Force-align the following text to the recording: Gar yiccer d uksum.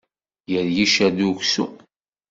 Gar 0.51 0.67
yiccer 0.75 1.11
d 1.17 1.19
uksum. 1.29 1.73